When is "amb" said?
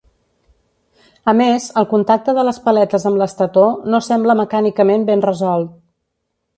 3.13-3.23